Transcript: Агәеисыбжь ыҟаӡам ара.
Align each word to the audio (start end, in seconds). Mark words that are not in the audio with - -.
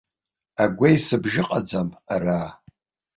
Агәеисыбжь 0.63 1.37
ыҟаӡам 1.41 1.89
ара. 2.15 2.39